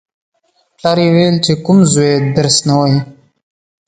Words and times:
پلار 0.77 0.97
یې 1.03 1.09
ویل: 1.15 1.35
چې 1.45 1.53
کوم 1.65 1.79
زوی 1.93 2.13
درس 2.35 2.57
نه 2.67 2.73
وايي. 2.79 2.99